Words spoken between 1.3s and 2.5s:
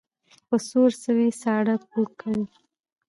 ساړه پو کوي.